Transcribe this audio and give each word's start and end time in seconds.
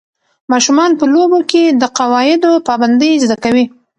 ماشومان 0.51 0.91
په 0.99 1.05
لوبو 1.13 1.39
کې 1.51 1.63
د 1.81 1.83
قواعدو 1.97 2.51
پابندۍ 2.67 3.13
زده 3.23 3.37
کوي. 3.43 3.65